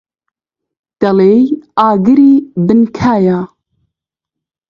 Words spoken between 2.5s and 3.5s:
بن کایە.